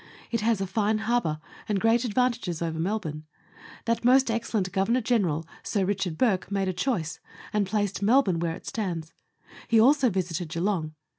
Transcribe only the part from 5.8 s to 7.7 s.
R. Bourke, made a choice, and